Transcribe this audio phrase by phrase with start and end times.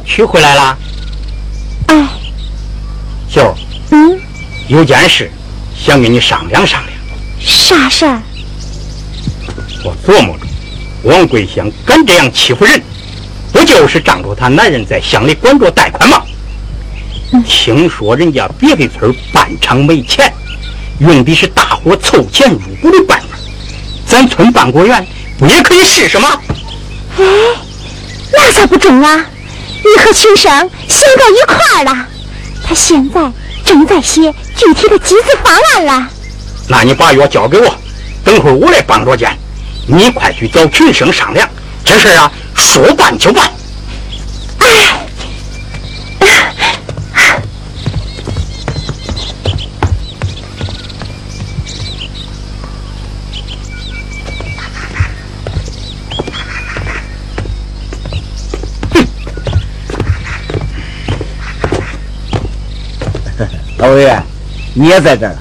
[0.00, 0.78] 取回来了，
[1.86, 2.08] 哎，
[3.28, 3.54] 秀儿，
[3.90, 4.20] 嗯，
[4.68, 5.30] 有件事
[5.76, 6.96] 想跟你商量商量。
[7.38, 8.20] 啥事儿？
[9.84, 10.46] 我琢磨着，
[11.04, 12.82] 王桂香敢这样欺负人，
[13.52, 16.22] 不就是仗着她男人在乡里管着贷款吗？
[17.46, 20.32] 听说人家别的村办厂没钱，
[20.98, 23.36] 用的是大伙凑钱入股的办法，
[24.06, 25.06] 咱村办果园
[25.38, 26.40] 不也可以试试吗？
[27.18, 27.24] 哎。
[28.32, 29.24] 那咋不中啊？
[29.86, 30.50] 你和群生
[30.88, 32.06] 想到一块儿了，
[32.64, 33.32] 他现在
[33.64, 36.08] 正在写具体的集资方案了。
[36.68, 37.74] 那你把药交给我，
[38.24, 39.30] 等会儿我来帮着建。
[39.86, 41.48] 你快去找群生商量，
[41.84, 43.48] 这事啊，说办就办。
[64.78, 65.34] 你也在这儿。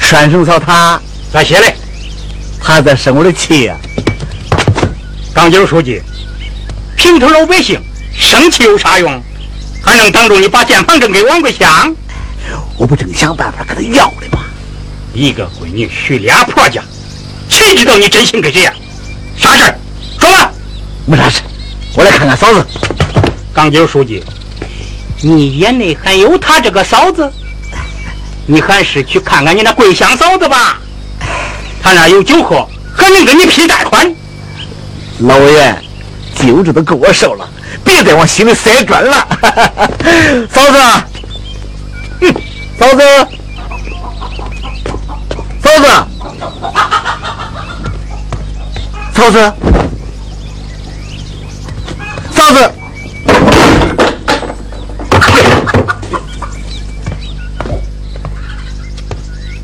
[0.00, 0.98] 栓绳草他
[1.30, 1.74] 咋写嘞？
[2.58, 3.76] 他在生我的气呀！
[5.34, 6.00] 钢筋书记，
[6.96, 7.78] 平头老百姓
[8.14, 9.22] 生气有啥用？
[9.82, 11.94] 还能挡住你把建房证给王桂香？
[12.78, 14.44] 我不正想办法跟他要的吗？
[15.12, 16.82] 一个闺女娶俩婆家，
[17.50, 18.72] 谁知道你真心给谁呀？
[19.36, 19.78] 啥事儿？
[20.18, 20.50] 说吧。
[21.04, 21.42] 没啥事，
[21.94, 22.66] 我来看看嫂子。
[23.52, 24.24] 钢筋书记，
[25.20, 27.30] 你眼里还有他这个嫂子？
[28.52, 30.78] 你还是去看看你那桂香嫂子吧，
[31.82, 34.14] 她那有酒喝，还能给你批贷款。
[35.20, 35.82] 老委员，
[36.34, 37.48] 酒这都够我受了，
[37.82, 39.26] 别再往心里塞砖了。
[40.52, 40.78] 嫂子，
[42.20, 42.34] 嗯，
[42.78, 43.02] 嫂子，
[45.62, 45.86] 嫂子，
[49.14, 49.52] 嫂子，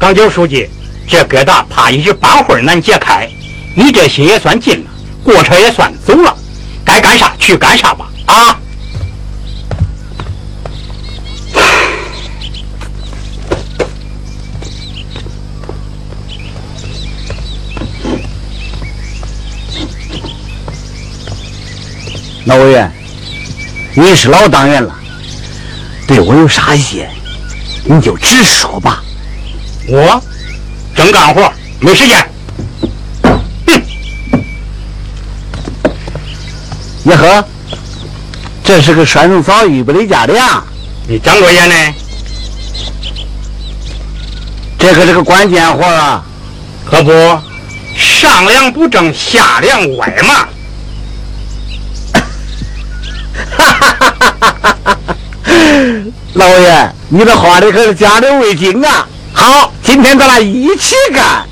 [0.09, 0.67] 长久书记
[1.07, 3.29] 这疙瘩怕一时半会儿难解开
[3.75, 4.91] 你这心也算尽了
[5.23, 6.35] 过程也算走了
[6.83, 8.11] 该干啥去干啥吧。
[8.25, 8.59] 啊？
[22.47, 22.91] 老委员
[23.95, 24.99] 你是老党员了
[26.07, 27.11] 对我有啥意见？
[27.85, 29.05] 你就直说吧。
[29.91, 30.23] 我
[30.95, 31.51] 正干活，
[31.81, 32.31] 没时间。
[33.67, 33.83] 哼！
[37.03, 37.43] 你喝，
[38.63, 40.63] 这是个酸种枣预备的家的呀。
[41.07, 41.75] 你张过眼呢？
[44.79, 46.23] 这可是个关键活啊！
[46.85, 47.11] 可不，
[47.97, 50.49] 上梁不正下梁歪嘛！
[56.35, 59.09] 老爷，你这话里可是加的味精啊！
[59.33, 61.47] 好，今天咱俩一起干。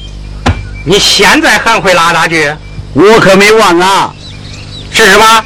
[0.84, 2.54] 你现在还会拉大锯？
[2.92, 4.14] 我可没忘啊！
[4.92, 5.42] 试试吧，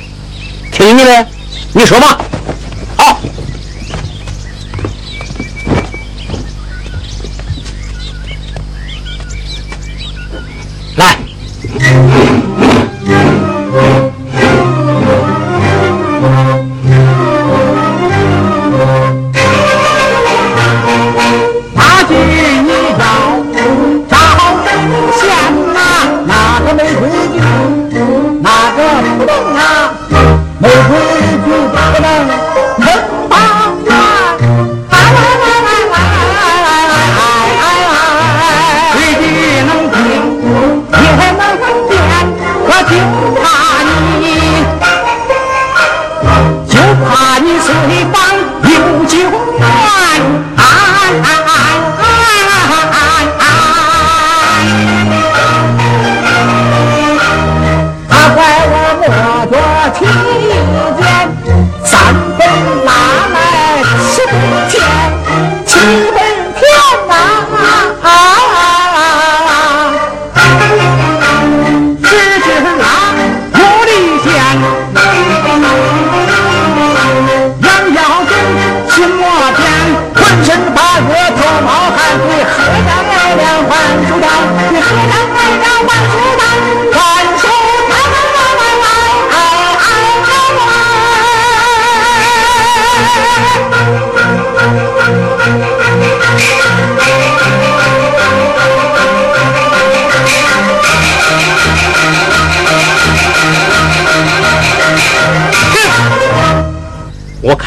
[0.73, 1.27] 听你的，
[1.73, 2.19] 你说吧。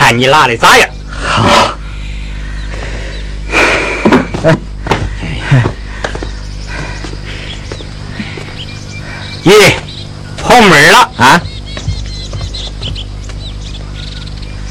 [0.04, 0.90] 看你拉的咋样？
[1.18, 1.78] 好。
[9.46, 9.72] 咦，
[10.42, 11.42] 跑门了啊？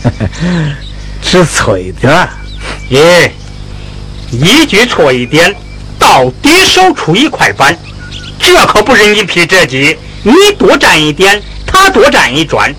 [1.22, 2.28] 只错一点。
[2.90, 3.30] 咦，
[4.32, 5.56] 一句错一点，
[5.98, 7.74] 到底少出一块板，
[8.38, 12.74] 这可不是你批这鸡，你多占一点，他多占一砖。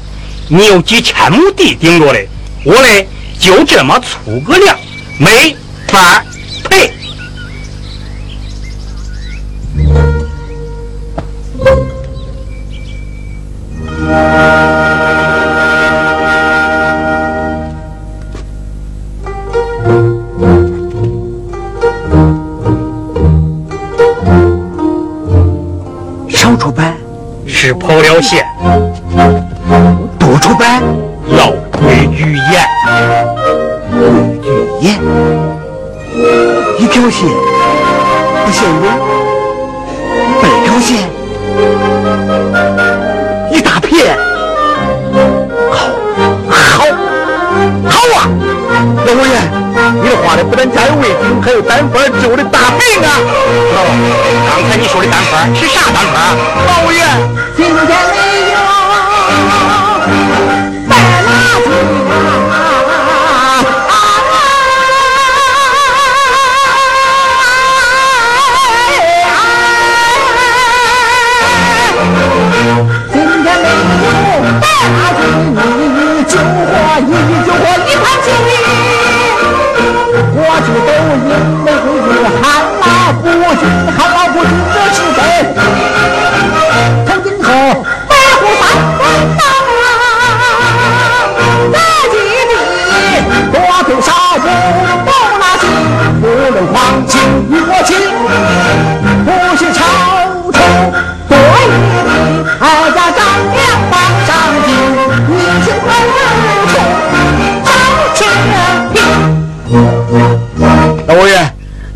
[0.49, 2.27] 你有几千亩地顶着嘞，
[2.63, 3.07] 我嘞
[3.39, 4.77] 就这么粗个量，
[5.17, 5.55] 没
[5.87, 6.23] 法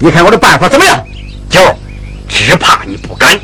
[0.08, 1.06] 你看我的办法怎么样？
[1.50, 1.60] 九，
[2.30, 3.38] 只怕你不敢。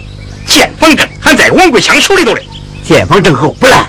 [0.48, 2.42] 见方阵还在王贵强手里头嘞。
[2.88, 3.86] 见方阵后不赖，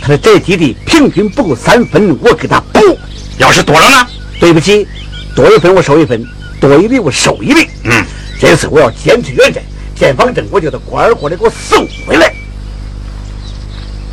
[0.00, 2.98] 他的宅基地平均不够三分，我给他补。
[3.36, 4.06] 要是多了呢？
[4.40, 4.88] 对不起，
[5.36, 6.26] 多一分我收一分，
[6.58, 7.68] 多一笔我收一笔。
[7.82, 8.02] 嗯，
[8.40, 9.60] 这次我要坚持原则，
[9.94, 12.32] 建房证我就得乖乖的给我送回来。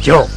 [0.01, 0.27] 九，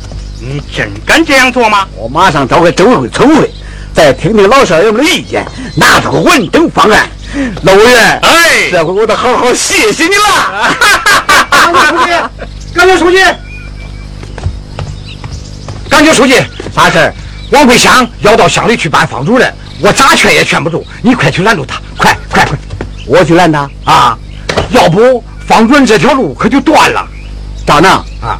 [0.40, 1.88] 你真敢这样做吗？
[1.96, 3.50] 我马上召开政委会、村委会，
[3.92, 7.10] 再听听老少爷们的意见，拿出个完整方案。
[7.62, 10.74] 老委员，哎，这回我得好好谢谢你了。
[12.74, 13.18] 感谢书记，
[15.88, 16.34] 感谢书记，
[16.74, 17.14] 啥事儿？
[17.50, 22.56] 王桂香要到乡里去办房主任，我咋劝也劝不住，你快去拦住他，快快快！
[23.06, 24.18] 我去拦他啊！
[24.70, 27.06] 要不房主任这条路可就断了。
[27.66, 28.38] 张能啊，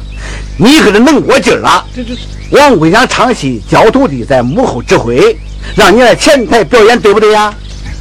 [0.57, 1.85] 你可是能过劲儿了。
[1.95, 2.15] 这这，
[2.51, 5.37] 王桂香唱戏，教徒弟在幕后指挥，
[5.75, 7.53] 让你来前台表演，对不对呀？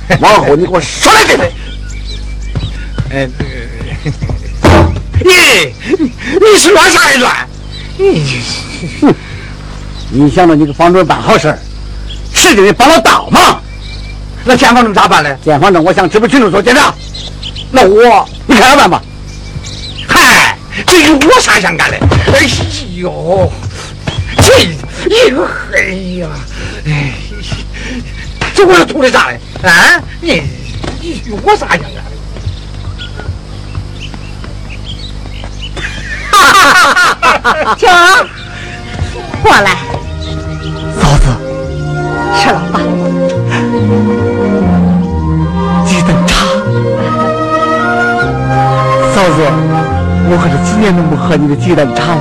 [0.20, 1.52] 往后你给我说来对不对？
[3.10, 3.28] 哎，
[5.24, 7.48] 你你是乱啥也乱？
[7.96, 8.24] 你，
[9.00, 9.14] 哼！
[10.10, 11.58] 你想着你给房主任办好事儿，
[12.34, 13.62] 使劲的帮了倒忙。
[14.44, 15.34] 那建房证咋办呢？
[15.44, 16.92] 建房证我向支部群众说检查。
[17.70, 19.02] 那我你看着办吧。
[20.06, 21.98] 嗨，这与我啥相干嘞？
[22.32, 22.46] 哎
[22.96, 23.50] 呦，
[24.36, 25.42] 这，哎呦，
[25.72, 25.80] 哎
[26.18, 26.28] 呀，
[26.84, 27.12] 哎，
[28.54, 29.40] 这我是图的啥嘞？
[29.62, 30.42] 啊，你
[31.00, 32.00] 你与我啥样啊？
[36.30, 36.62] 哈哈
[37.76, 38.26] 哈
[39.42, 39.76] 过来。
[41.00, 41.26] 嫂子，
[42.38, 42.80] 吃了吧。
[45.86, 46.32] 鸡蛋茶。
[49.14, 49.38] 嫂子，
[50.26, 52.20] 我可是几年都不喝你的鸡蛋茶了。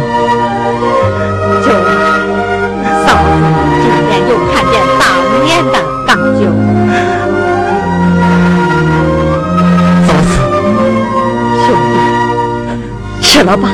[13.44, 13.70] 了吧。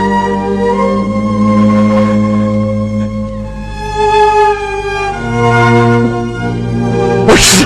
[7.27, 7.65] 不是。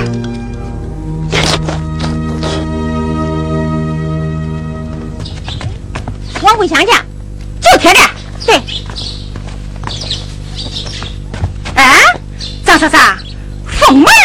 [6.42, 6.94] 王桂香家
[7.62, 8.00] 就贴这，
[8.46, 8.56] 对。
[11.76, 12.02] 哎，
[12.66, 12.98] 张嫂嫂，
[13.66, 14.23] 封门来了，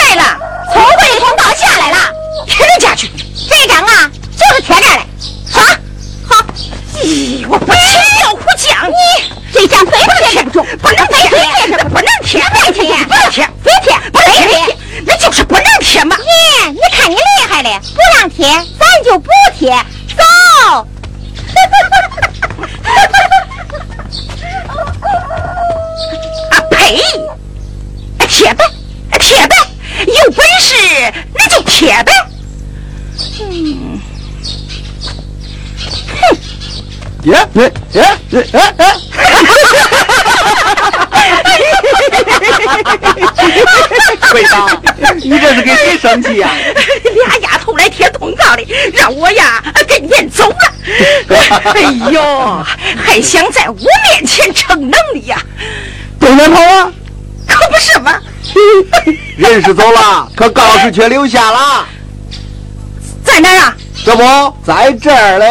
[51.74, 52.64] 哎呦，
[52.96, 55.40] 还想在我面前逞能力呀？
[56.20, 56.92] 东南跑啊？
[57.46, 58.14] 可不是嘛！
[59.36, 61.86] 人是走了，可告示却留下了。
[63.24, 63.76] 在哪儿啊？
[64.04, 65.46] 这不在这儿嘞。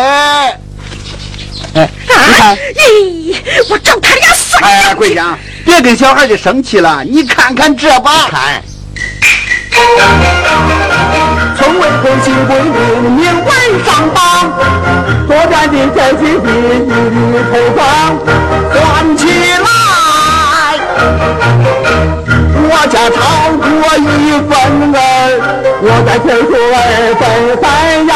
[1.73, 3.35] 哎，你看，咦，
[3.69, 4.69] 我找他俩算账。
[4.69, 8.27] 哎，桂香，别跟小孩就生气了，你看看这吧。
[8.29, 8.63] 看。
[11.67, 12.75] 村委会新规定，
[13.11, 13.51] 明晚
[13.83, 14.17] 上榜，
[15.27, 17.15] 左边的这些地一缕
[17.51, 17.77] 头发
[18.71, 18.75] 转
[19.17, 19.21] 起
[19.65, 19.67] 来，
[22.69, 23.19] 我家超
[23.59, 24.07] 过一
[24.47, 24.49] 分
[24.95, 24.97] 儿，
[25.81, 26.75] 我再退出二
[27.19, 27.21] 分
[27.61, 27.65] 三
[28.07, 28.11] 呀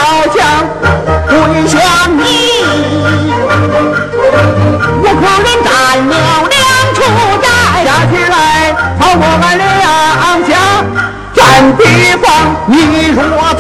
[13.14, 13.51] 你若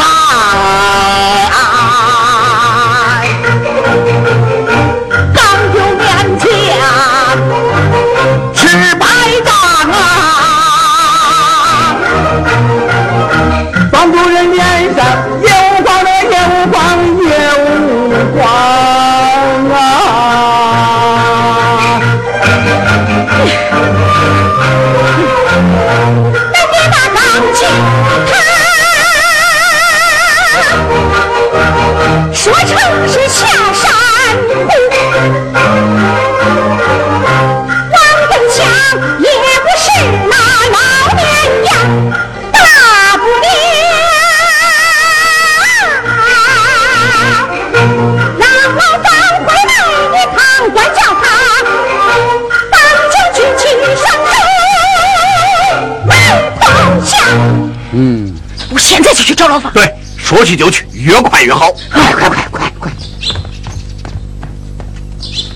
[58.91, 59.71] 现在就去找老方。
[59.71, 61.71] 对，说去就去，越快越好。
[61.89, 62.91] 快快快快快！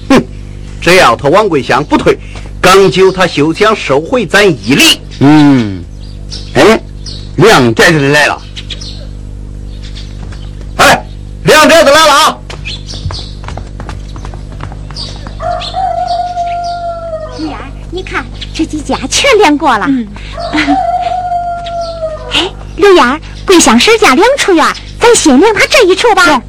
[0.07, 0.23] 哼，
[0.79, 2.17] 只要他王桂香不退，
[2.61, 5.01] 刚九他休想收回咱一礼。
[5.19, 5.83] 嗯，
[6.53, 6.79] 哎，
[7.35, 8.41] 梁寨子来了。
[10.77, 11.05] 哎，
[11.43, 12.37] 梁寨子来了啊！
[17.37, 19.85] 玉儿，你看这几家全练过了。
[19.89, 20.07] 嗯。
[23.45, 24.65] 桂香婶家两处院，
[24.99, 26.41] 咱先量他这一处吧。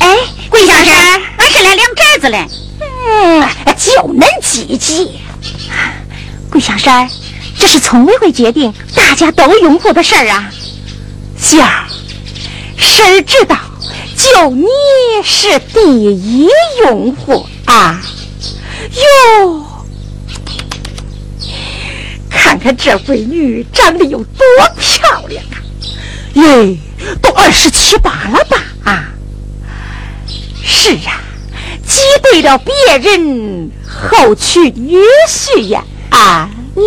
[0.00, 0.16] 哎，
[0.50, 0.94] 桂香婶，
[1.38, 2.46] 俺是来量宅子嘞。
[2.80, 5.20] 嗯，就恁积极。
[6.50, 7.08] 桂香婶，
[7.58, 10.50] 这是村委会决定，大家都拥护的事儿啊。
[11.38, 11.86] 香儿，
[12.76, 13.56] 婶儿知道，
[14.16, 14.66] 就你
[15.24, 16.48] 是第一
[16.84, 18.00] 拥护啊。
[19.38, 19.61] 哟，
[22.62, 24.46] 看这闺女长得有多
[24.78, 25.58] 漂亮啊！
[26.34, 26.76] 耶，
[27.20, 28.62] 都二十七八了吧？
[28.84, 29.04] 啊，
[30.64, 31.20] 是啊，
[31.84, 34.96] 挤兑了别人，后娶女
[35.28, 35.82] 婿呀！
[36.10, 36.82] 啊，你，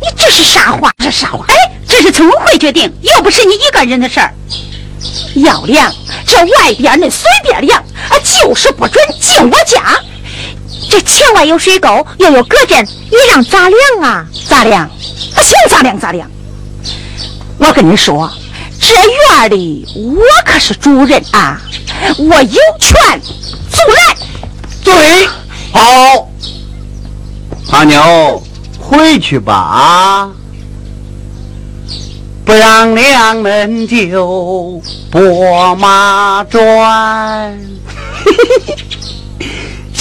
[0.00, 0.92] 你这是啥话？
[0.98, 1.46] 这啥话？
[1.48, 1.54] 哎，
[1.86, 4.34] 这是村委会决定，又不是你一个人的事儿。
[5.36, 5.94] 要量，
[6.26, 10.02] 这外边那随便量，啊，就是不准进我家。
[10.88, 14.26] 这墙外有水沟，又有隔间，你让咋量啊？
[14.48, 14.84] 咋量？
[14.84, 16.30] 啊，想咋量咋量。
[17.58, 18.30] 我跟你说，
[18.80, 21.60] 这院里我可是主人啊，
[22.18, 23.20] 我有权
[23.70, 24.16] 阻拦。
[24.84, 25.26] 对，
[25.72, 26.28] 好，
[27.70, 28.42] 阿牛，
[28.78, 30.30] 回去吧。
[32.44, 37.58] 不让娘们就拨马转，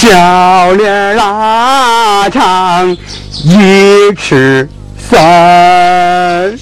[0.07, 2.95] 小脸拉长
[3.43, 4.69] 一尺
[5.09, 6.55] 三。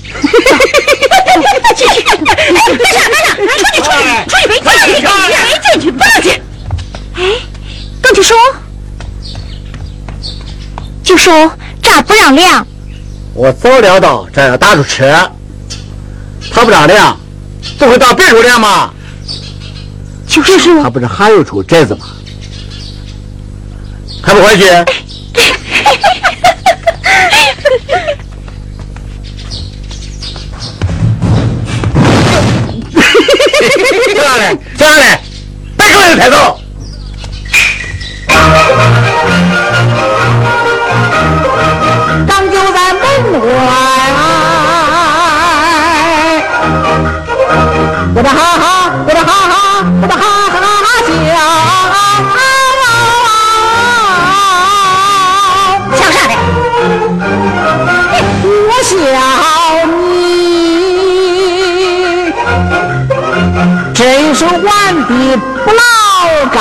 [1.75, 3.03] 进去，别上，别上，
[3.35, 3.83] 出去，出去，
[4.29, 5.11] 出去，别进去，别
[5.61, 6.31] 进去，不让进。
[7.15, 7.21] 哎，
[8.01, 8.37] 跟就说，
[11.03, 12.65] 就说这儿不让量。
[13.33, 15.29] 我早料到这要打出车。
[16.49, 17.17] 他不让量，
[17.77, 18.93] 不会到别处量吗？
[20.27, 22.05] 就是，他不是还有处宅子吗？
[24.25, 24.63] 还不回去？
[34.15, 35.19] 这样嘞，这样嘞，
[35.77, 36.62] 别跟人抬走。
[65.03, 65.81] 的不老
[66.51, 66.59] 高，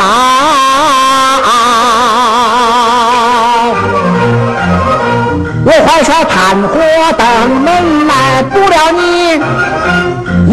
[5.64, 6.72] 我怀揣炭火
[7.16, 7.22] 等
[7.62, 9.00] 门来不了你。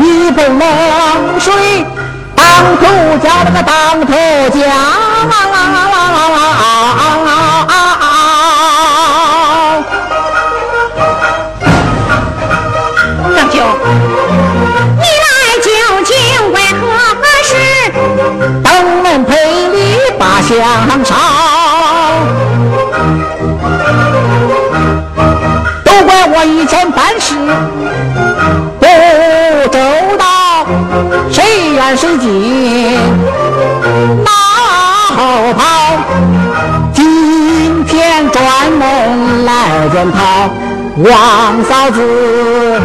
[0.02, 0.60] 一杯冷
[1.40, 1.86] 水
[2.36, 2.46] 当
[2.80, 2.84] 头
[3.24, 3.72] 浇，那个当
[4.06, 4.14] 头
[4.50, 4.60] 浇。
[26.60, 27.36] 以前办事
[28.80, 28.86] 不。
[29.72, 29.80] 周
[30.18, 30.66] 到，
[31.32, 32.98] 谁远谁近，
[34.26, 34.32] 马
[35.16, 35.64] 后炮。
[36.94, 40.50] 今天专门来检讨
[40.98, 42.82] 王嫂子，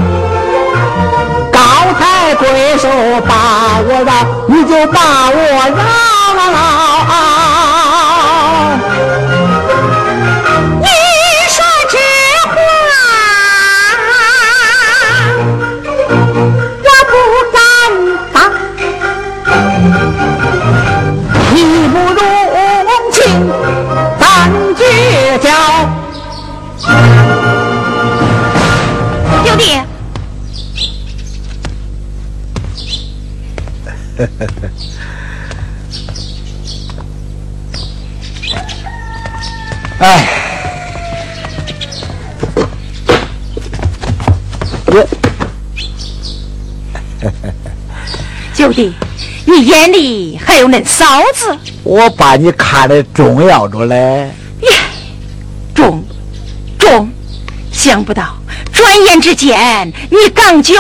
[1.50, 1.58] 高
[1.98, 2.88] 抬贵手
[3.26, 3.32] 把
[3.88, 4.12] 我饶，
[4.46, 5.36] 你就把我
[5.74, 6.33] 饶。
[39.98, 40.28] 哎，
[44.86, 45.04] 我，
[48.54, 48.94] 九弟，
[49.46, 51.58] 你眼里还有恁嫂子？
[51.82, 54.30] 我把你看得重要着嘞。
[54.60, 54.70] 耶
[55.74, 56.04] 重，
[56.78, 57.10] 重，
[57.72, 58.36] 想不到
[58.74, 60.74] 转眼之间，你刚就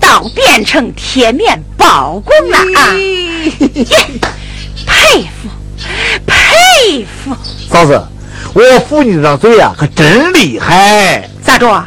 [0.00, 2.90] 倒变成铁面包公了啊！
[4.86, 5.48] 佩服，
[6.26, 7.36] 佩服！
[7.70, 8.02] 嫂子，
[8.54, 11.28] 我扶你这张嘴啊，可真厉害。
[11.44, 11.84] 咋着？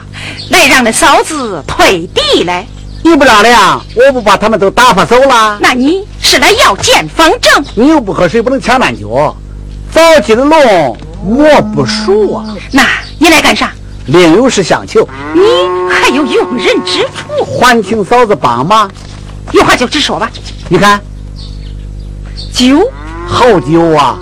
[0.49, 2.65] 来让那嫂子退地来？
[3.01, 5.57] 你不让量，我不把他们都打发走了？
[5.59, 7.65] 那你是来要见方正？
[7.73, 9.35] 你又不喝水，不能抢烂酒。
[9.91, 12.55] 早起的龙我不熟啊。
[12.71, 12.83] 那
[13.17, 13.73] 你来干啥？
[14.11, 15.07] 另有事相求。
[15.33, 15.41] 你
[15.89, 18.89] 还有用人之处，还请嫂子帮忙。
[19.51, 20.29] 有话就直说吧。
[20.67, 21.01] 你看，
[22.53, 22.91] 酒
[23.27, 24.19] 好酒啊！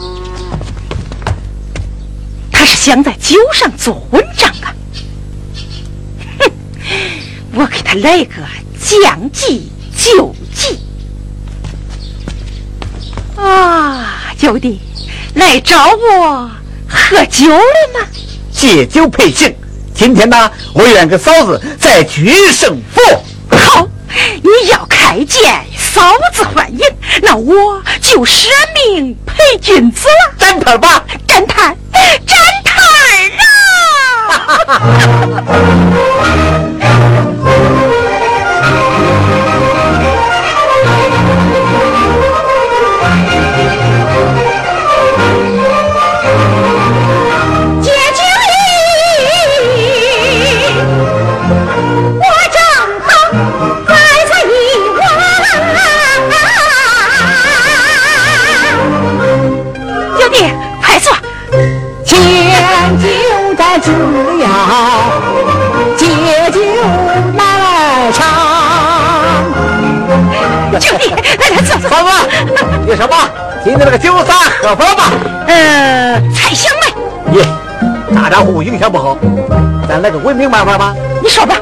[2.52, 4.74] 他是想在酒上做文章啊！
[6.40, 6.52] 哼，
[7.54, 8.42] 我给他来个
[8.82, 10.80] 将计就计
[13.36, 14.34] 啊！
[14.38, 14.80] 九弟，
[15.36, 16.50] 来找我
[16.88, 17.60] 喝酒了
[17.94, 18.08] 吗？
[18.52, 19.54] 借酒配行。
[19.98, 23.02] 今天呢，我愿跟嫂子再决胜负。
[23.50, 23.88] 好，
[24.44, 26.80] 你要开剑嫂子欢迎，
[27.24, 30.34] 那我就舍命陪君子了。
[30.38, 31.76] 展台吧，展台，
[32.28, 32.84] 展台
[34.20, 34.62] 啊！
[73.78, 75.04] 吧，今天这个酒咋喝法吧？
[75.48, 76.94] 呃，菜香呗。
[77.34, 77.46] 耶，
[78.16, 79.16] 咋咋呼呼影响不好，
[79.88, 80.96] 咱来个文明办法吧。
[81.22, 81.56] 你说吧。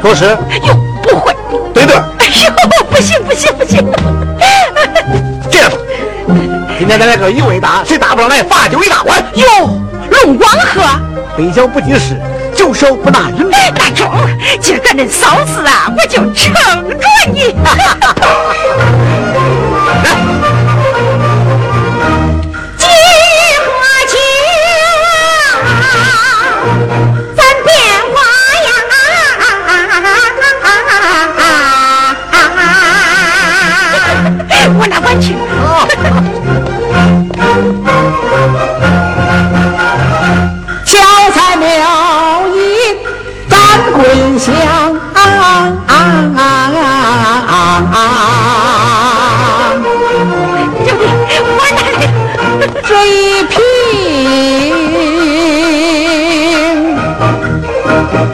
[0.00, 0.26] 说是。
[0.26, 1.34] 哟，不会。
[1.74, 1.96] 对对。
[1.96, 2.52] 哎呦，
[2.88, 3.84] 不行不行不行。
[5.50, 5.76] 这样吧，
[6.78, 9.20] 今天咱来个一位大，谁打不上来罚酒一大碗。
[9.34, 9.44] 哟，
[10.10, 10.82] 龙王喝。
[11.36, 12.16] 杯小不济事，
[12.54, 13.50] 酒少不拿人。
[13.74, 14.08] 大中，
[14.60, 16.60] 今儿个恁嫂子啊，我就撑着
[17.32, 17.56] 你。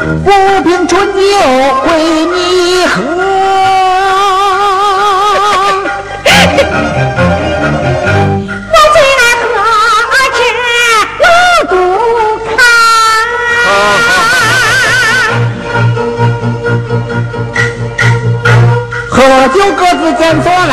[0.07, 0.31] 浮
[0.63, 1.91] 萍春酒为
[2.27, 3.03] 你喝
[8.71, 9.45] 我最爱喝
[10.33, 10.39] 这
[11.25, 11.27] 老
[11.69, 11.73] 杜
[12.47, 12.57] 康
[19.11, 19.15] 喝
[19.49, 20.73] 酒各自斟酌来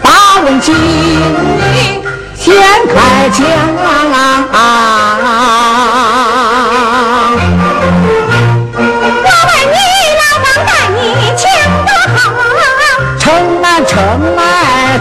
[0.00, 0.06] 把
[0.44, 1.58] 问清你
[2.36, 2.46] 先
[2.86, 3.38] 开腔
[4.52, 5.19] 啊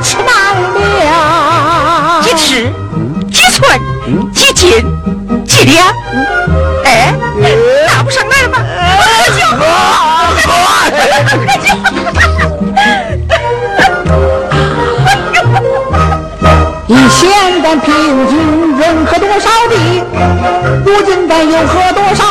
[0.01, 0.25] 吃满
[0.73, 2.71] 了，几尺？
[3.31, 3.79] 几寸？
[4.33, 4.83] 几斤？
[5.45, 5.88] 几两？
[6.85, 7.13] 哎，
[7.88, 8.57] 打不上来吗？
[16.88, 17.93] 以前咱平
[18.27, 19.75] 均人喝多少的，
[20.85, 22.23] 如今咱又喝多少？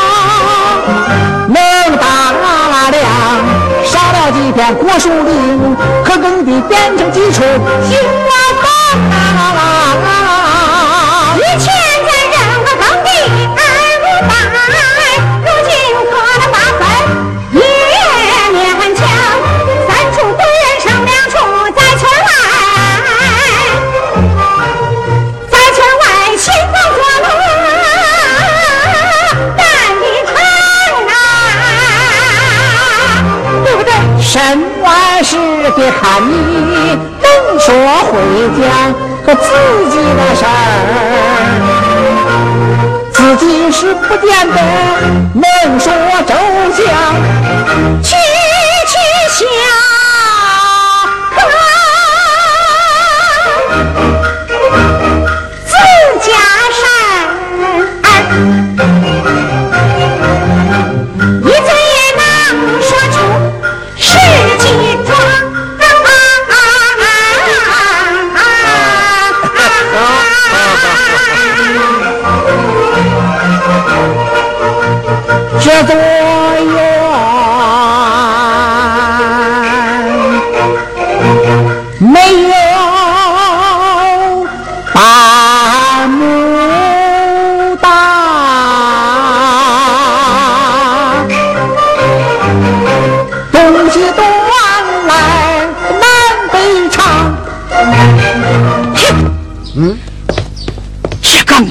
[4.61, 7.94] 我郭树林可耕地变成基础修
[8.27, 8.66] 啊造
[9.14, 9.58] 啊
[35.31, 35.37] 是
[35.77, 36.33] 得看你
[37.21, 37.27] 能
[37.61, 37.67] 说
[38.07, 38.12] 会
[38.57, 38.64] 讲
[39.27, 39.47] 和自
[39.91, 40.49] 己的事儿，
[43.12, 44.57] 自己是不见得
[45.35, 45.45] 能
[45.79, 45.93] 说
[46.27, 46.33] 周
[46.73, 46.83] 详，
[48.03, 48.09] 区
[48.87, 48.95] 区
[49.35, 49.88] 想。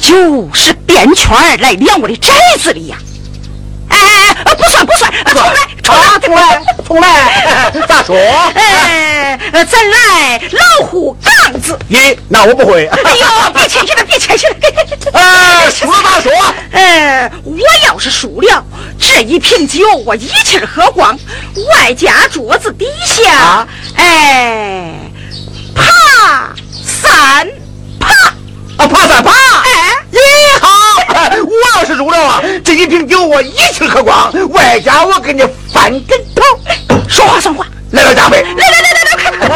[0.08, 2.96] 这缸酒是编圈儿来量我的寨子里呀。
[3.90, 8.16] 哎哎哎，不算不算，重来重来重来重来，咋说？
[8.56, 11.78] 哎，咱来老虎杠子。
[11.90, 12.86] 咦，那我不会。
[12.88, 14.56] 哎呦，别谦虚了，别谦虚了。
[15.14, 16.32] 哎，输了咋说？
[16.72, 18.64] 哎，我要是输了，
[19.00, 21.18] 这一瓶酒我一气儿喝光，
[21.74, 24.94] 外加桌子底下，啊哎，
[25.76, 26.54] 爬
[26.86, 27.48] 三
[28.00, 28.14] 爬。
[28.78, 29.32] 啊，爬三爬。
[29.32, 29.77] 哎，
[31.78, 36.42] 要是输了啊，这一瓶酒我一气喝光，外加我给你翻跟头，
[37.08, 37.68] 说话算话。
[37.92, 38.42] 来点加倍。
[38.42, 39.50] 来来来来来，快！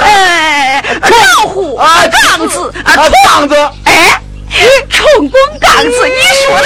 [0.00, 3.54] 哎，老虎啊杠子啊，啊，杠子。
[3.84, 4.18] 哎，
[4.88, 6.64] 冲宫杠子，你输了。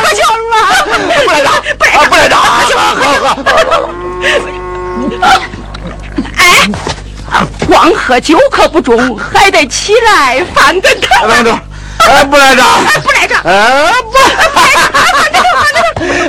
[0.00, 0.22] 喝酒
[0.52, 0.54] 了，
[1.24, 2.86] 不来打，不来打，啊不来打，喝酒，好
[3.18, 3.90] 好。
[6.38, 6.40] 哎，
[7.66, 11.08] 光喝酒可不中，还得起来翻跟头。
[12.06, 12.62] 哎，等哎，不来着。
[12.62, 13.34] 哎，不来着。
[13.44, 14.16] 哎不，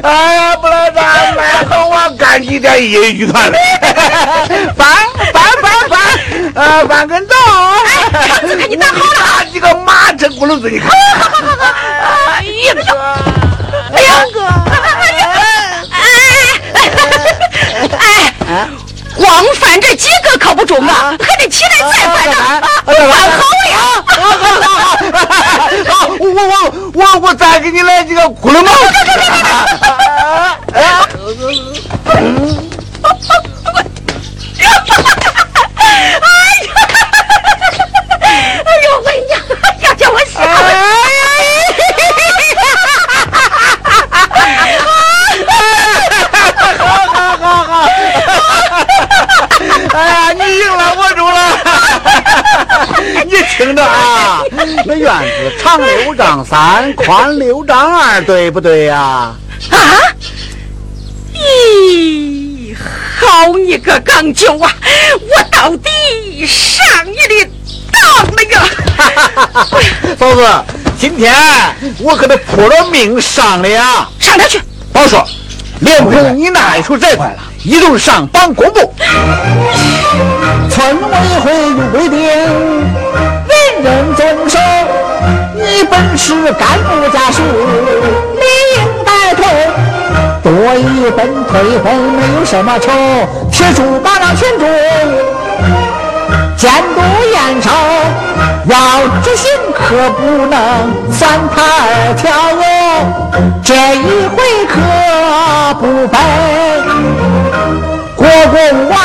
[0.08, 1.02] 哎呀，不来打，
[1.36, 3.58] 来和我干几点业余团了。
[4.76, 4.88] 翻
[5.34, 6.00] 翻翻翻，
[6.56, 7.34] 呃，翻跟头。
[8.14, 9.00] 哎看你打好了
[9.38, 10.90] 打几个马车轱辘子，你看。
[10.90, 12.74] 哎呀，
[13.92, 14.38] 两个，
[15.92, 15.96] 哎
[18.48, 18.50] 哎，
[19.18, 22.36] 光翻这几个可不中啊，还得起来再翻呢，
[22.86, 23.76] 翻好呀！
[24.06, 24.70] 好好好，
[25.88, 26.54] 好，我我
[26.94, 28.72] 我我再给你来几个轱辘帽。
[38.66, 39.34] 哎呦喂呀，
[39.82, 40.40] 要叫我笑！
[49.94, 51.38] 哎呀，你赢了，我输了。
[53.26, 54.44] 你听着啊，
[54.86, 59.36] 那院子长六丈三，宽六丈二，对不对呀、啊？
[61.34, 62.76] 咦，
[63.20, 64.72] 好你个钢九啊！
[65.22, 67.50] 我到底上你的
[67.92, 68.02] 当
[68.36, 68.56] 了呀！
[70.18, 70.46] 嫂子，
[71.00, 71.34] 今天
[72.00, 74.08] 我可得扑了命上了呀！
[74.20, 74.60] 上哪去？
[74.94, 75.26] 好说，
[75.80, 78.80] 连同你那一处债款了，一路上榜公布。
[80.70, 82.18] 村委会有规定，
[83.50, 84.58] 人人遵守。
[85.54, 87.42] 你本是干部家属，
[88.40, 88.46] 理
[88.78, 89.44] 应带头。
[90.42, 92.90] 多一分退分没有什么仇，
[93.52, 94.66] 铁柱把让群众。
[96.58, 97.70] 监督验收，
[98.66, 102.62] 要执行可不能三抬二跳哟。
[103.64, 104.74] 这一回可
[105.76, 106.20] 不分
[108.16, 108.58] 国公
[108.90, 108.98] 王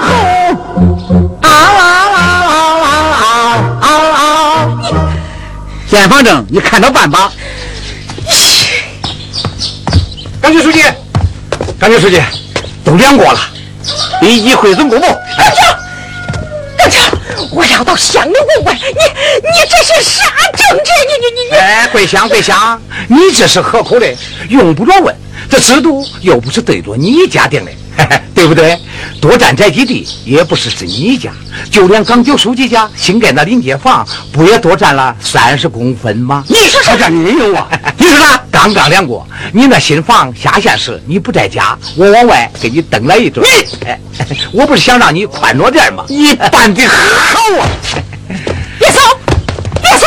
[0.00, 0.06] 后，
[1.42, 1.82] 嗷嗷
[2.14, 2.16] 嗷
[2.48, 4.24] 嗷嗷嗷嗷！
[5.90, 7.30] 见方正，你看着办吧。
[10.40, 10.82] 感谢书记，
[11.78, 12.22] 感谢书记，
[12.82, 13.38] 都量过了，
[14.22, 15.06] 立即汇总公布。
[15.06, 15.83] 队长，队长，
[17.50, 20.24] 我要到乡里问问你，你这是啥
[20.56, 20.90] 政治？
[21.08, 21.56] 你你你你！
[21.56, 24.16] 哎，桂香桂香，你这是何苦嘞？
[24.48, 25.14] 用不着问，
[25.48, 28.78] 这制度又不是对着你家定的，嘿嘿对不对？
[29.20, 31.30] 多占宅基地也不是是你家，
[31.70, 36.44] 就连港九书记家新盖那临街房，不也多占了三十公分吗？
[36.48, 37.08] 你说啥？
[37.08, 37.68] 你有啊？
[37.96, 38.43] 你说啥？
[38.64, 43.46] 刚刚量过，你那新房下线时，你不在家，我往外给你蹬了一顿。
[43.46, 44.00] 你，哎
[44.54, 46.06] 我不是想让你宽着点吗？
[46.08, 46.96] 你办的好
[47.60, 47.68] 啊！
[48.80, 49.00] 别走，
[49.82, 50.06] 别走！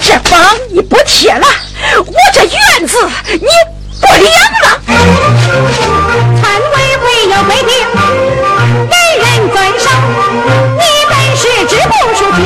[0.00, 0.40] 这房
[0.72, 1.46] 你不贴了，
[2.06, 2.96] 我这院子
[3.34, 3.46] 你
[4.00, 4.32] 不凉
[4.62, 4.80] 了。
[6.40, 7.70] 村委会有规定，
[8.88, 9.90] 人人遵守。
[10.78, 12.40] 你本是支部书记，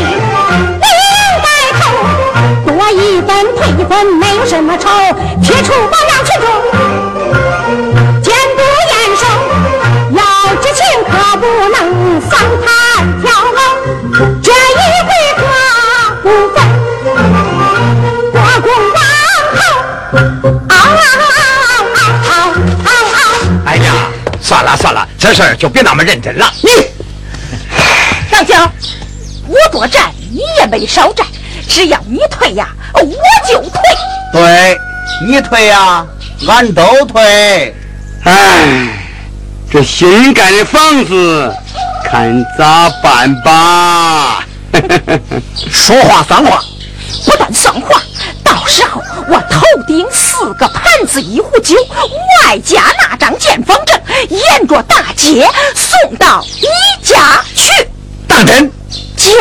[3.88, 4.88] 分退一分，没有什么仇。
[5.42, 6.46] 铁杵保养群众，
[8.22, 9.22] 监督验收。
[10.14, 10.22] 要
[10.60, 11.76] 知情可不能
[12.20, 12.66] 三抬
[13.24, 13.58] 二跳。
[14.42, 14.52] 这一
[15.06, 15.40] 回可
[16.22, 16.56] 不分
[18.32, 18.96] 国公王
[19.56, 19.60] 后。
[20.68, 21.30] 嗷嗷嗷
[21.94, 22.28] 嗷嗷
[22.84, 22.86] 嗷！
[23.66, 23.86] 哎呀，
[24.40, 26.50] 算了算了，这事儿就别那么认真了。
[26.62, 26.70] 你
[28.32, 28.54] 老九，
[29.46, 31.26] 我多占你也没少占，
[31.68, 33.00] 只要你退呀，我
[33.46, 33.80] 就退。
[34.32, 34.78] 对，
[35.26, 36.04] 你退呀、
[36.48, 37.74] 俺都退。
[38.24, 38.88] 哎，
[39.70, 41.54] 这新盖的房子，
[42.04, 44.44] 看咋办吧？
[45.70, 46.62] 说话算话。
[47.24, 48.00] 不但算话，
[48.44, 51.76] 到时候我头顶四个盘子一壶酒，
[52.44, 56.66] 外加那张见房证，沿着大街送到你
[57.02, 57.88] 家去。
[58.26, 58.70] 当真？
[59.16, 59.32] 假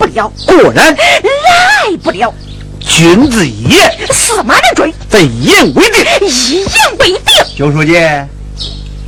[0.00, 2.32] 不了，果然，来不了，
[2.80, 6.02] 君子一言，驷马难追，咱一言为定。
[6.26, 7.20] 一言为定。
[7.54, 8.00] 九书记，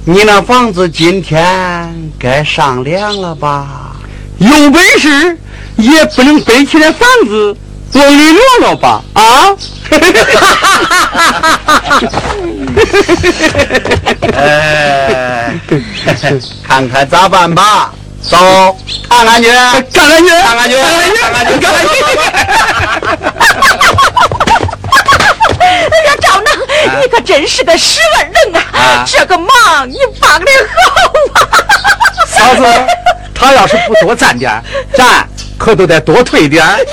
[0.04, 3.96] 你那房子今天该上梁了吧？
[4.36, 5.38] 有本事
[5.76, 7.56] 也不能背起来房子
[7.94, 9.02] 往里落了吧？
[9.14, 9.56] 啊！
[14.34, 15.54] 哎，
[16.62, 17.94] 看看咋办吧？
[18.22, 18.76] 走，
[19.08, 21.90] 看看去，看看去，看看去，看看去，看看去。
[25.60, 26.46] 哎呀，赵能，
[27.00, 29.04] 你可真是个识文人啊！
[29.06, 31.48] 这个忙你帮的好啊！
[32.26, 32.64] 嫂子，
[33.34, 34.62] 他要是不多攒点，
[34.94, 35.26] 咱
[35.58, 36.64] 可都得多退点。
[36.76, 36.84] 对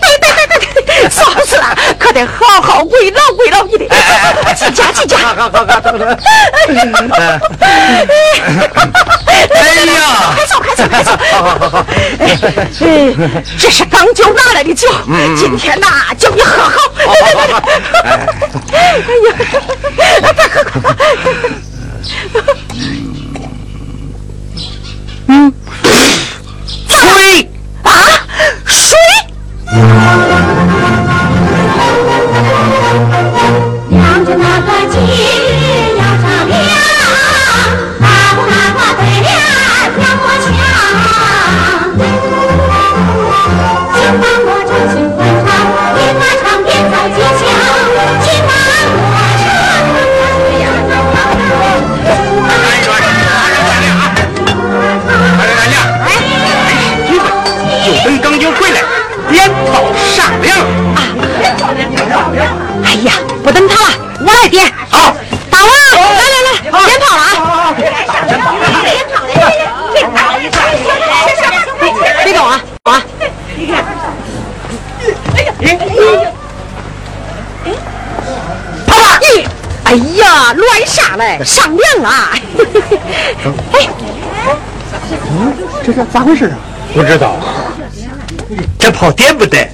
[0.00, 0.45] 对对对对，
[1.10, 3.86] 嫂子啊，可得好好慰劳慰劳你的，
[4.54, 5.18] 进家进家。
[5.18, 6.16] 好好好，等等。
[9.26, 11.10] 哎呀，快走快走快走！
[11.32, 11.86] 好好好好。
[12.18, 12.36] 哎，
[13.58, 14.88] 这是刚酒拿来的酒，
[15.36, 15.86] 今天呐，
[16.18, 16.92] 叫你喝好。
[16.96, 17.04] 哎
[19.28, 19.34] 呀，
[19.96, 20.32] 快喝
[20.80, 20.96] 快喝！
[25.28, 25.52] 嗯，
[26.88, 27.50] 水
[27.82, 27.90] 啊，
[28.66, 28.96] 水。
[82.06, 82.28] 上梁了！
[83.72, 83.88] 哎，
[85.84, 86.56] 这是咋回事啊？
[86.94, 87.36] 不知道，
[88.78, 89.68] 这炮点不得。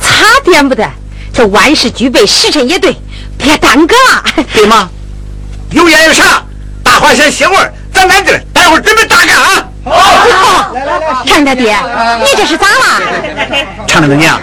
[0.00, 0.84] 差点不得，
[1.32, 2.96] 这万事俱备，时辰也对，
[3.36, 4.44] 别耽搁了。
[4.52, 4.90] 对吗？
[5.70, 6.42] 有烟有啥，
[6.82, 9.64] 大伙先歇会儿，咱安静，待会儿准备大干啊！
[9.84, 10.74] 好，
[11.26, 11.76] 常他爹，
[12.24, 13.00] 你这是咋了？
[13.86, 14.40] 常大娘，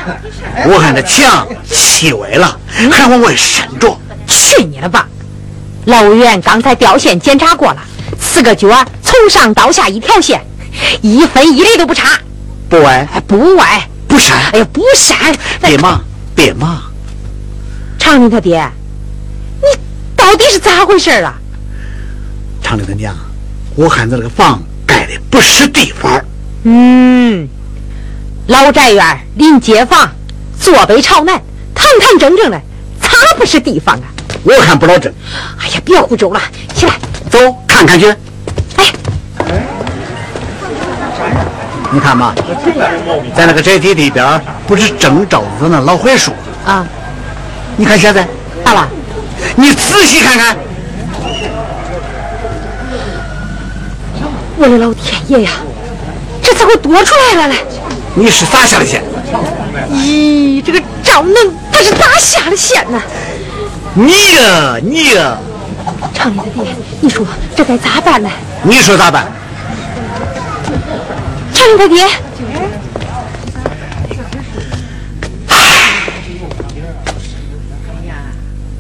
[0.66, 3.98] 我看这墙气歪了，还往外渗着。
[5.86, 7.82] 老委员刚才掉线检查过了，
[8.20, 8.68] 四个角
[9.04, 10.42] 从上到下一条线，
[11.02, 12.20] 一分一厘都不差，
[12.68, 15.16] 不歪哎，不歪，不闪，哎呀，不闪。
[15.62, 16.82] 别忙，别忙。
[18.00, 18.68] 常林他爹，
[19.62, 19.80] 你
[20.16, 21.36] 到底是咋回事啊？
[22.64, 23.16] 常大娘，
[23.76, 26.20] 我看这个房盖的不是地方。
[26.64, 27.48] 嗯，
[28.48, 30.10] 老宅院临街坊，
[30.60, 31.40] 坐北朝南，
[31.76, 32.60] 堂堂正正的，
[33.00, 34.04] 咋不是地方啊？
[34.44, 35.14] 我看不老正。
[35.60, 36.40] 哎呀，别胡诌了，
[36.76, 36.94] 起来。
[37.30, 38.08] 走，看看去。
[38.78, 38.94] 哎，
[41.92, 42.34] 你看嘛，
[43.36, 46.32] 在那个宅邸里边，不是正照着那老槐树？
[46.66, 46.86] 啊，
[47.76, 48.28] 你看现在，
[48.64, 48.88] 咋了？
[49.56, 50.56] 你仔细看看，
[54.58, 55.52] 我的老天爷呀，
[56.42, 57.56] 这咋会多出来了嘞？
[58.14, 59.04] 你是咋下的线？
[59.92, 61.36] 咦，这个赵能
[61.72, 63.02] 他是咋下的线呢？
[63.98, 65.38] 你呀，你呀，
[66.14, 67.26] 厂里的爹，你说
[67.56, 68.30] 这该咋办呢？
[68.62, 69.32] 你说咋办？
[71.54, 72.06] 常理他爹，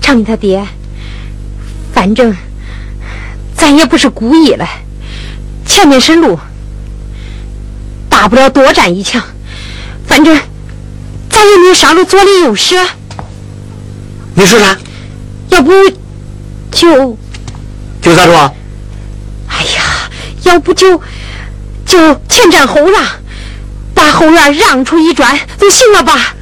[0.01, 0.67] 常理他爹，
[1.93, 2.35] 反正
[3.55, 4.67] 咱也不是故意的，
[5.65, 6.37] 前面是路，
[8.09, 9.23] 大不了多占一枪，
[10.05, 10.37] 反正
[11.29, 12.75] 咱也没有上路左邻右舍，
[14.33, 14.75] 你说啥？
[15.55, 15.71] 要不
[16.69, 17.17] 就。
[18.01, 18.53] 就咋说？
[19.47, 20.09] 哎呀，
[20.43, 21.01] 要不就
[21.85, 21.97] 就
[22.27, 23.03] 前占后让，
[23.93, 26.35] 把后院让出一转就行了吧？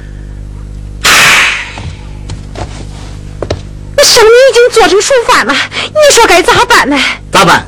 [3.96, 5.54] 那生米已经做成熟饭了，
[5.84, 6.98] 你说该咋办呢？
[7.30, 7.64] 咋办？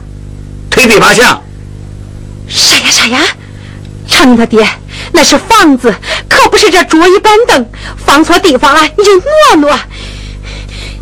[0.68, 1.40] 推地扒墙。
[2.48, 3.20] 啥呀啥呀？
[4.08, 4.68] 常林他爹，
[5.12, 5.94] 那是房子，
[6.28, 7.70] 可不是这桌椅板凳，
[8.04, 9.78] 放错地方了你就挪挪。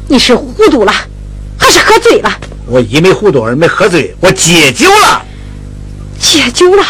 [0.06, 0.92] 你是糊涂了，
[1.58, 2.30] 还是喝醉了？
[2.66, 5.22] 我一没糊涂，二没喝醉，我戒酒了。
[6.18, 6.82] 戒酒了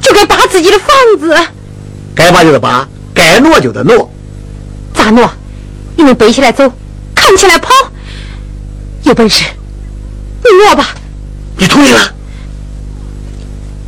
[0.00, 0.88] 就该扒自己的房
[1.18, 1.36] 子，
[2.14, 4.10] 该扒就得扒，该挪就得挪。
[4.94, 5.30] 咋挪？
[5.96, 6.72] 你们背起来走，
[7.14, 7.68] 扛起来跑。
[9.02, 9.44] 有本事。
[10.42, 10.88] 你挪吧。
[11.58, 12.14] 你同意了。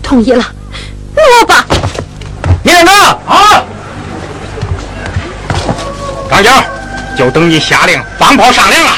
[0.03, 0.45] 同意了。
[1.15, 1.67] 挪吧。
[2.63, 2.93] 你来挪。
[3.27, 3.65] 啊。
[6.31, 6.65] 张娇。
[7.17, 8.91] 就等你下令放炮上梁了，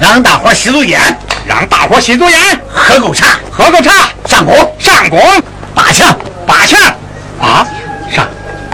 [0.00, 1.00] 让大伙吸足烟，
[1.46, 3.92] 让大伙吸足烟，喝口茶，喝口茶，
[4.26, 5.20] 上工，上工，
[5.74, 6.14] 八强，
[6.46, 6.80] 八强
[7.40, 7.66] 啊！
[8.10, 8.26] 上。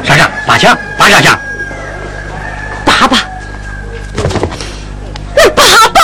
[0.05, 0.31] 上上。
[0.47, 1.39] 八强，八上强。
[2.85, 3.18] 爸爸，
[5.35, 6.01] 我爸爸，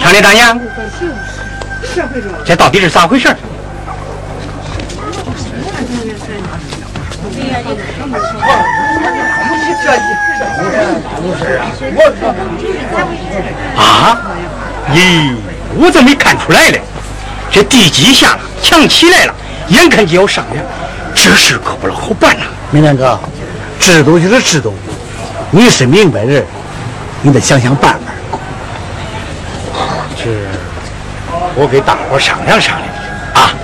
[0.00, 0.58] 强烈大娘，
[2.44, 3.28] 这到底是咋回事？
[13.76, 13.82] 啊！
[13.82, 14.20] 啊
[14.92, 15.34] 咦，
[15.76, 16.80] 我怎么没看出来嘞？
[17.50, 19.34] 这地基下了，墙起来了，
[19.68, 20.64] 眼看就要上梁，
[21.14, 22.44] 这事可不老好办呐！
[22.70, 23.18] 明天哥，
[23.78, 24.74] 制度就是制度，
[25.50, 26.44] 你是明白人，
[27.22, 28.12] 你得想想办法。
[30.16, 30.30] 这，
[31.54, 32.88] 我给大伙商量商量
[33.34, 33.54] 啊！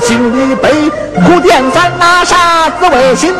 [0.00, 0.70] 心里悲，
[1.24, 3.32] 苦点咱那啥滋味，心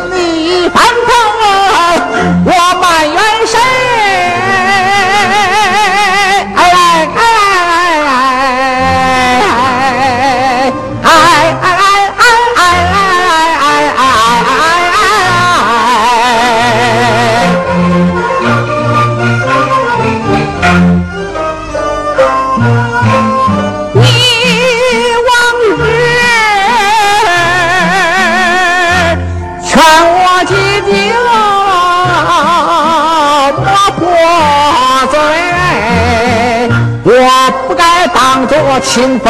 [38.73, 39.29] 我清风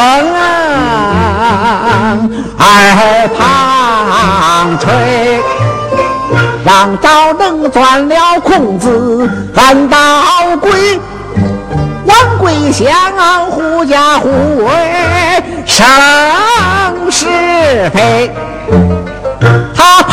[2.59, 5.41] 耳旁吹。
[6.63, 9.97] 让赵能钻了空子，反倒
[10.57, 10.99] 归。
[12.05, 12.87] 王贵一向
[13.47, 14.29] 狐假虎
[14.63, 15.83] 威生
[17.09, 17.25] 是
[17.95, 18.31] 非。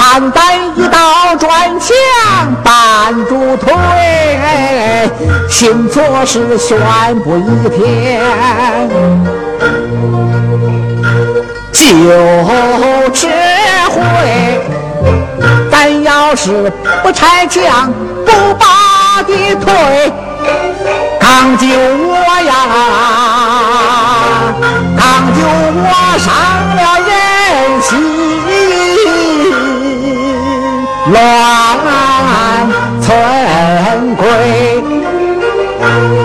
[0.08, 0.42] 他判断
[0.74, 1.94] 一刀转墙
[2.64, 3.70] 绊住腿，
[5.50, 6.78] 新做事宣
[7.20, 8.22] 布一天，
[11.74, 11.84] 就
[13.12, 13.28] 这
[13.90, 14.00] 回，
[15.70, 17.92] 咱要是不拆墙
[18.24, 20.10] 不把的退，
[21.20, 22.14] 刚救我
[22.46, 22.50] 呀，
[24.96, 25.04] 刚
[25.34, 25.40] 救
[25.76, 25.84] 我
[26.18, 26.26] 伤
[26.76, 27.10] 了人
[27.82, 28.27] 心。
[31.10, 32.68] 乱
[33.00, 36.17] 成规。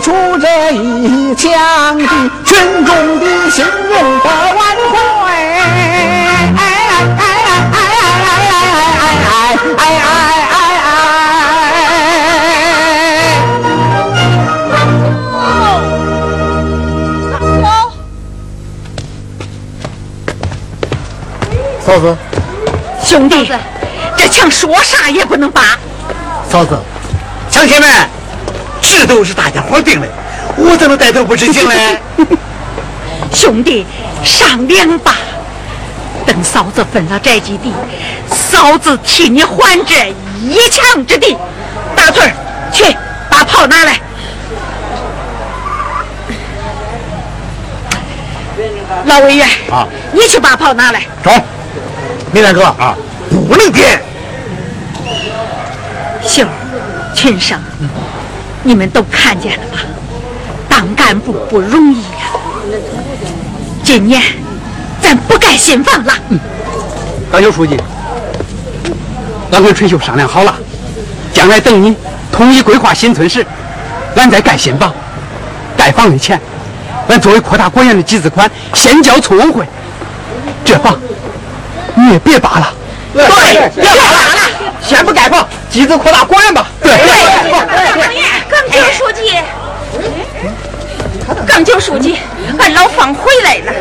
[0.00, 2.04] 出这一枪的
[2.44, 4.60] 群众的信任的挽
[4.92, 4.96] 回。
[5.30, 5.60] 哎
[6.56, 7.24] 哎哎哎
[7.72, 7.80] 哎哎
[8.66, 9.84] 哎哎
[10.50, 10.94] 哎哎
[21.84, 22.04] 嫂子，
[23.02, 23.48] 兄弟，
[24.16, 25.62] 这墙说啥也不能拔。
[26.50, 26.76] 嫂子，
[27.48, 27.88] 乡亲们，
[28.96, 30.08] 这都是大家伙定的，
[30.56, 32.00] 我怎么带头不执行嘞？
[33.30, 33.84] 兄弟，
[34.24, 35.16] 商量吧。
[36.24, 37.74] 等嫂子分了宅基地，
[38.30, 41.36] 嫂子替你还这一墙之地。
[41.94, 42.32] 大翠儿，
[42.72, 42.96] 去
[43.28, 44.00] 把炮拿来。
[49.04, 51.02] 老委员啊，你去把炮拿来。
[51.22, 51.30] 走，
[52.32, 52.96] 明大哥啊，
[53.46, 54.00] 不能点。
[56.22, 57.60] 秀儿、群生，
[58.66, 59.78] 你们都看见了吧？
[60.68, 62.26] 当干部不容易呀、
[63.84, 64.20] 今年
[65.00, 66.12] 咱不盖新房了。
[66.30, 66.40] 嗯
[67.30, 67.76] 高秀书记，
[69.52, 70.52] 俺跟春秀商量好了，
[71.32, 71.94] 将来等你
[72.32, 73.46] 统一规划新村时，
[74.16, 74.92] 俺再盖新房。
[75.76, 76.40] 盖房的钱，
[77.08, 79.64] 俺作为扩大果园的集资款，先交村委会。
[80.64, 80.98] 这房
[81.94, 82.72] 你也别扒了。
[83.12, 83.24] 对，
[83.74, 84.18] 别扒了，
[84.82, 86.66] 先不盖房，集资扩大果园吧。
[86.82, 86.92] 对。
[88.96, 89.30] 书记，
[91.46, 92.16] 耿九书记，
[92.58, 93.72] 俺老方回来了。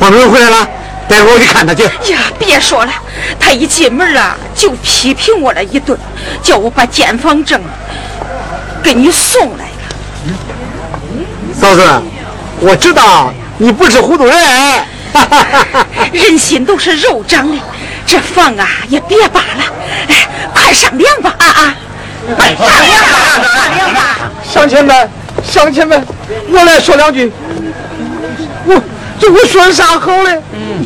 [0.00, 0.66] 方主任回来了，
[1.06, 1.82] 待会儿我去看他去。
[2.10, 2.92] 呀，别说了，
[3.38, 5.98] 他一进门啊就批评我了一顿，
[6.42, 7.60] 叫我把建房证
[8.82, 9.82] 给你送来了。
[11.52, 12.02] 嫂子，
[12.60, 14.34] 我知道你不是糊涂人。
[16.12, 17.58] 人心都是肉长的，
[18.06, 19.64] 这房啊也别扒了，
[20.08, 21.76] 哎，快上梁吧啊啊！
[22.34, 23.20] 快商量吧，
[23.54, 24.00] 商量吧！
[24.44, 25.10] 乡亲们，
[25.44, 26.04] 乡亲们，
[26.50, 27.32] 我来说两句。
[28.64, 28.82] 我
[29.18, 30.40] 这我说啥好嘞？
[30.52, 30.84] 嗯，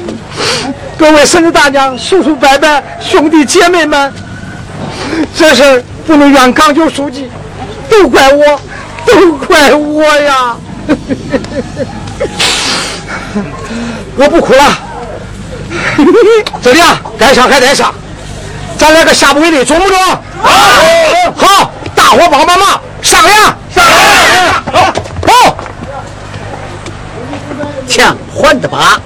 [0.98, 4.12] 各位婶子大娘、叔叔伯伯、兄弟姐妹们，
[5.36, 7.30] 这事儿不能怨港九书记，
[7.88, 8.60] 都怪我，
[9.06, 10.56] 都怪我呀！
[14.16, 14.78] 我不哭了，
[16.60, 17.94] 这里啊，该上还得上，
[18.80, 19.98] 咱来个下不为例，中不中？
[20.42, 20.50] 好，
[21.36, 23.38] 好，大伙帮帮忙，上梁，
[23.74, 24.94] 上梁，好，
[25.26, 25.56] 好。
[27.86, 28.98] 强还的把，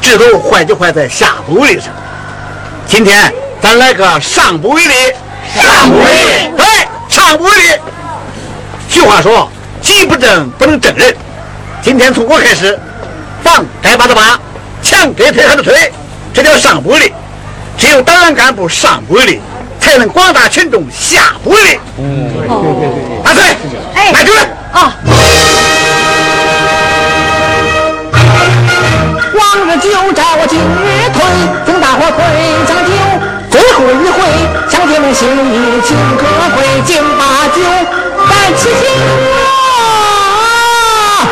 [0.00, 1.92] 制度坏就坏在下不为例上。
[2.86, 4.94] 今天咱来个上不为例，
[5.52, 6.66] 上不为例，对，
[7.08, 7.80] 上不为例。
[8.88, 9.50] 俗话说，
[9.82, 11.12] 己不正不能正人。
[11.82, 12.78] 今天从我开始，
[13.42, 14.38] 房该扒的扒，
[14.84, 15.92] 墙该推还得推，
[16.32, 17.12] 这叫上不为例。
[17.90, 19.40] 只有党员干部上不为例，
[19.80, 21.80] 才能广大群众下不为例。
[21.98, 23.20] 嗯，对对对。
[23.24, 23.42] 大锤，
[23.96, 24.42] 哎，来出来。
[24.70, 24.94] 啊，
[29.34, 30.62] 往日酒招今日
[31.12, 31.20] 退，
[31.66, 32.18] 敬大伙馈
[32.68, 32.92] 上酒。
[33.50, 34.22] 最后一回，
[34.70, 36.22] 乡亲们心意请各
[36.60, 37.60] 位，敬把酒，
[38.28, 38.72] 咱齐心
[39.34, 41.26] 啊！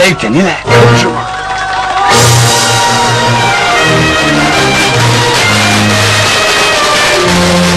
[0.00, 1.40] levken ile konuşmak.
[7.32, 7.69] Thank